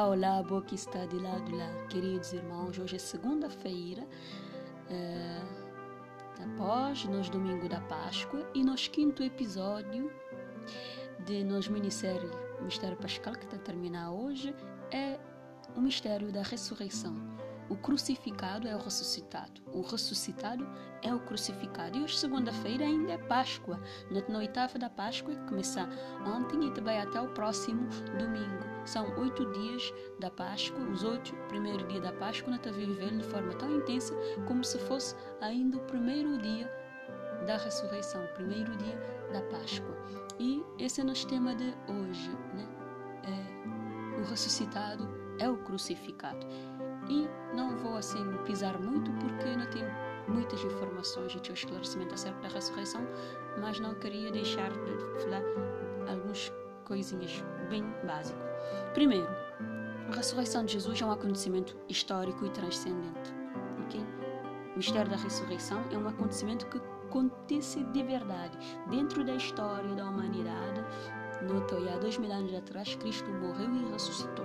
[0.00, 2.78] Olá, olá, boa que está de lado lá, queridos irmãos.
[2.78, 4.02] Hoje é segunda-feira,
[4.88, 5.42] é,
[6.42, 10.10] após nosso domingo da Páscoa e nosso quinto episódio
[11.26, 12.30] de nosso ministério,
[12.62, 14.54] Mistério Pascal, que está a terminar hoje,
[14.90, 15.20] é
[15.76, 17.14] o mistério da ressurreição.
[17.70, 19.62] O crucificado é o ressuscitado.
[19.72, 20.68] O ressuscitado
[21.02, 21.96] é o crucificado.
[21.96, 23.80] E hoje, segunda-feira, ainda é Páscoa.
[24.28, 25.88] Na oitava da Páscoa, que começa
[26.26, 28.64] ontem e também até o próximo domingo.
[28.84, 33.54] São oito dias da Páscoa, os oito primeiros dias da Páscoa, nós vivendo de forma
[33.54, 34.14] tão intensa
[34.48, 36.68] como se fosse ainda o primeiro dia
[37.46, 38.98] da ressurreição, o primeiro dia
[39.32, 39.96] da Páscoa.
[40.40, 42.68] E esse é o nosso tema de hoje, né?
[43.22, 46.46] É, o ressuscitado é o crucificado.
[47.10, 49.90] E não vou assim pisar muito porque não tenho
[50.28, 53.04] muitas informações e teu esclarecimento acerca da ressurreição,
[53.60, 55.42] mas não queria deixar de falar
[56.08, 56.52] algumas
[56.84, 58.40] coisinhas bem básicas.
[58.94, 59.28] Primeiro,
[60.08, 63.34] a ressurreição de Jesus é um acontecimento histórico e transcendente.
[63.86, 64.04] Okay?
[64.72, 68.56] O mistério da ressurreição é um acontecimento que acontece de verdade
[68.88, 70.80] dentro da história da humanidade.
[71.42, 74.44] Notou, há dois mil anos atrás, Cristo morreu e ressuscitou.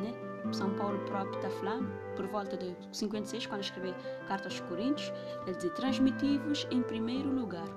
[0.00, 0.31] Né?
[0.50, 3.94] São Paulo próprio está falando, por volta de 56, quando escreveu
[4.26, 5.12] carta aos Coríntios,
[5.46, 7.68] ele diz: transmitivos em primeiro lugar,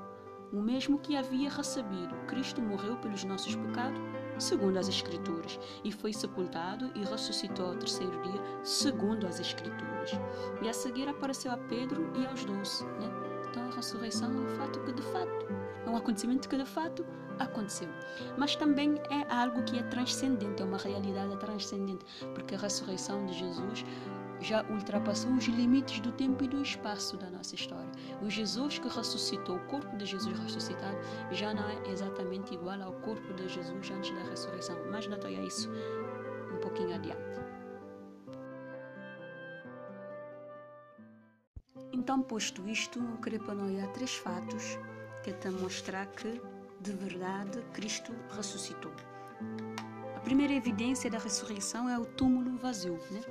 [0.51, 2.15] o mesmo que havia recebido.
[2.27, 3.99] Cristo morreu pelos nossos pecados,
[4.37, 10.11] segundo as Escrituras, e foi sepultado e ressuscitou ao terceiro dia, segundo as Escrituras.
[10.61, 12.85] E a seguir apareceu a Pedro e aos doze.
[12.85, 13.09] Né?
[13.49, 15.45] Então a ressurreição é um fato que de fato,
[15.85, 17.05] é um acontecimento que de fato
[17.39, 17.89] aconteceu.
[18.37, 23.33] Mas também é algo que é transcendente, é uma realidade transcendente, porque a ressurreição de
[23.33, 23.85] Jesus
[24.41, 27.89] já ultrapassou os limites do tempo e do espaço da nossa história.
[28.21, 30.97] O Jesus que ressuscitou, o corpo de Jesus ressuscitado,
[31.31, 34.77] já não é exatamente igual ao corpo de Jesus antes da ressurreição.
[34.91, 35.69] Mas é isso
[36.53, 37.35] um pouquinho adiante.
[41.91, 43.39] Então, posto isto, eu queria
[43.83, 44.77] há três fatos
[45.33, 46.41] te mostrar que
[46.81, 48.91] de verdade Cristo ressuscitou.
[50.15, 52.99] A primeira evidência da ressurreição é o túmulo vazio.
[53.11, 53.21] Né?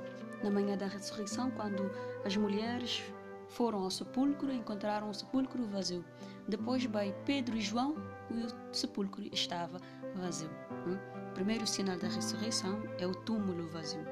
[0.43, 1.89] Na manhã da ressurreição, quando
[2.25, 3.03] as mulheres
[3.49, 6.03] foram ao sepulcro, encontraram o sepulcro vazio.
[6.47, 7.95] Depois vai Pedro e João
[8.29, 9.79] e o sepulcro estava
[10.15, 10.49] vazio.
[10.85, 10.99] Né?
[11.29, 14.05] O primeiro sinal da ressurreição é o túmulo vazio.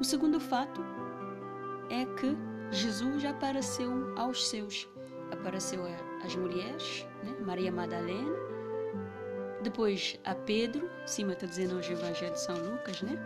[0.00, 0.82] O segundo fato
[1.90, 2.36] é que
[2.70, 4.88] Jesus apareceu aos seus.
[5.32, 5.86] Apareceu
[6.26, 7.34] às mulheres, né?
[7.40, 8.36] Maria Madalena,
[9.62, 13.18] depois a Pedro, cima está dizendo hoje o Evangelho de São Lucas, né?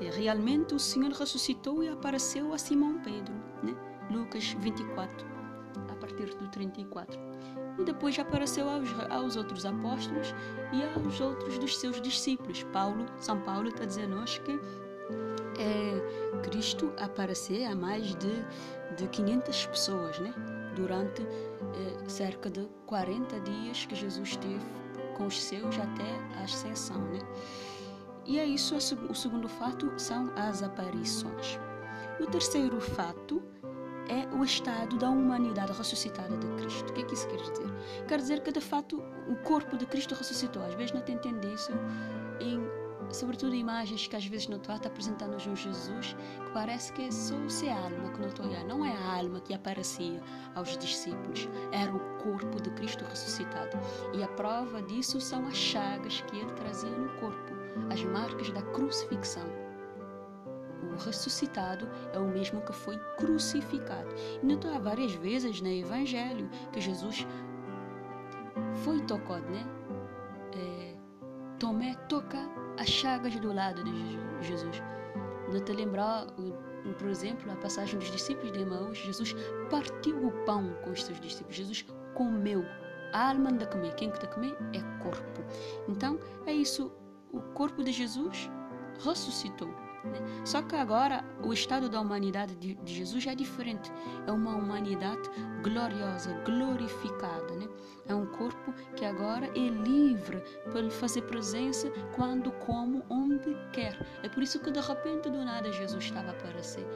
[0.00, 3.74] E realmente o Senhor ressuscitou e apareceu a Simão Pedro, né?
[4.10, 5.26] Lucas 24,
[5.88, 7.18] a partir do 34.
[7.78, 10.34] E depois apareceu aos, aos outros apóstolos
[10.72, 12.62] e aos outros dos seus discípulos.
[12.72, 14.58] Paulo, São Paulo está dizendo hoje que
[15.58, 18.44] é, Cristo apareceu a mais de,
[18.96, 20.34] de 500 pessoas, né?
[20.76, 24.64] Durante é, cerca de 40 dias que Jesus teve
[25.16, 27.18] com os seus até a ascensão, né?
[28.24, 31.58] E é isso, o segundo fato são as aparições.
[32.20, 33.42] O terceiro fato
[34.08, 36.90] é o estado da humanidade ressuscitada de Cristo.
[36.90, 37.74] O que é que isso quer dizer?
[38.08, 40.62] Quer dizer que, de fato, o corpo de Cristo ressuscitou.
[40.64, 41.74] Às vezes não tem tendência
[42.40, 42.60] em
[43.10, 47.10] sobretudo imagens que às vezes não estou a apresentando-nos um Jesus que parece que é
[47.10, 50.22] só ser alma que não estou a não é a alma que aparecia
[50.54, 53.76] aos discípulos era o corpo de Cristo ressuscitado.
[54.14, 57.56] E a prova disso são as chagas que ele trazia no corpo
[57.90, 59.46] as marcas da crucifixão.
[60.92, 64.08] O ressuscitado é o mesmo que foi crucificado.
[64.42, 67.26] E notou há várias vezes no Evangelho que Jesus
[68.82, 69.66] foi tocado né?
[70.54, 70.94] É,
[71.58, 72.38] Tomé toca
[72.78, 74.82] as chagas do lado de Jesus.
[75.52, 76.26] Não te lembrar,
[76.98, 79.34] por exemplo, a passagem dos discípulos de Emaús, Jesus
[79.70, 81.84] partiu o pão com os seus discípulos, Jesus
[82.14, 82.64] comeu.
[83.12, 85.42] A alma anda a comer, quem que está a comer é corpo.
[85.88, 86.92] Então, é isso,
[87.32, 88.50] o corpo de Jesus
[89.00, 89.85] ressuscitou.
[90.04, 90.18] Né?
[90.44, 93.90] Só que agora o estado da humanidade de, de, Jesus é diferente.
[94.26, 95.28] É uma humanidade
[95.62, 97.54] gloriosa, glorificada.
[97.54, 97.68] Né?
[98.06, 103.98] É um corpo que agora é livre para fazer presença quando, como, onde quer.
[104.22, 106.86] É por isso que de repente do nada Jesus estava a aparecer.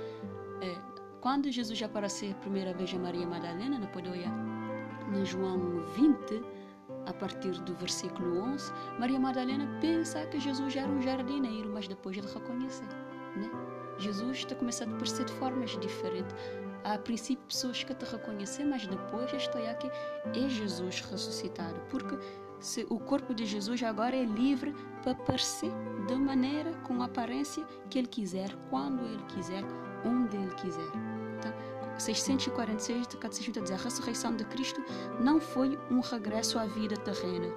[0.61, 0.76] É,
[1.20, 4.31] quando Jesus apareceu a primeira vez a Maria Madalena, na Podoia,
[5.14, 6.43] em João 20,
[7.06, 12.17] a partir do versículo 11, Maria Madalena pensa que Jesus era um jardineiro, mas depois
[12.17, 12.82] ele reconhece.
[13.37, 13.50] Né?
[13.99, 16.35] Jesus está começando a aparecer de formas diferentes.
[16.85, 19.91] Há a princípio pessoas que te reconhecem, mas depois estou aqui
[20.35, 22.19] é Jesus ressuscitado, porque
[22.58, 25.73] se o corpo de Jesus agora é livre para aparecer
[26.08, 29.62] da maneira, com a aparência que ele quiser, quando ele quiser,
[30.05, 30.91] onde ele quiser.
[31.38, 31.53] Então,
[31.99, 34.83] 646 do Catecismo está a a ressurreição de Cristo
[35.21, 37.49] não foi um regresso à vida terrena,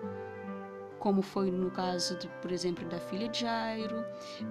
[0.99, 4.03] como foi no caso, de, por exemplo, da filha de Jairo,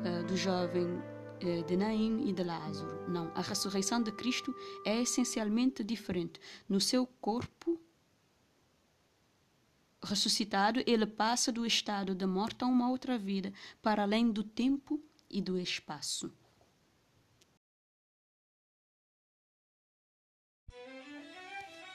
[0.04, 1.02] eh, do jovem
[1.40, 3.10] eh, de Naim e de Lázaro.
[3.10, 6.40] Não, a ressurreição de Cristo é essencialmente diferente.
[6.68, 7.80] No seu corpo
[10.02, 15.00] ressuscitado, ele passa do estado de morte a uma outra vida, para além do tempo
[15.30, 16.30] e do espaço.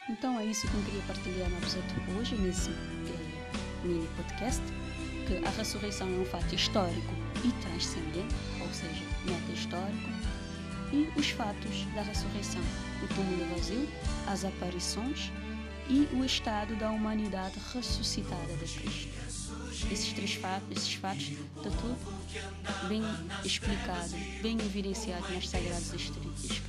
[0.09, 4.61] Então é isso que eu queria partilhar no episódio hoje, nesse eh, mini podcast,
[5.27, 7.13] que a ressurreição é um fato histórico
[7.43, 10.09] e transcendente, ou seja, meta histórico,
[10.93, 12.61] e os fatos da ressurreição,
[13.03, 13.87] o túmulo vazio,
[14.27, 15.29] as aparições
[15.89, 19.26] e o estado da humanidade ressuscitada de Cristo.
[20.47, 23.03] Fatos, esses fatos, está tudo bem
[23.43, 24.11] explicado,
[24.41, 26.61] bem evidenciado nas Sagradas Escrituras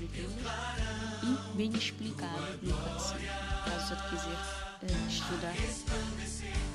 [1.22, 3.20] e bem explicado no Catecismo.
[3.64, 4.36] Caso você quiser
[4.82, 5.54] uh, estudar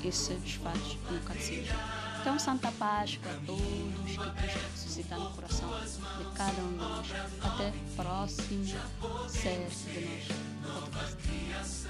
[0.02, 1.76] esses fatos no Catecismo.
[2.22, 7.06] Então, Santa Páscoa a todos, que Cristo ressuscita no coração de cada um de nós.
[7.42, 8.64] Até próximo
[9.28, 10.08] série de
[10.62, 11.84] nós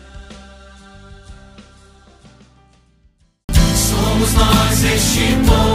[4.92, 5.73] este povo.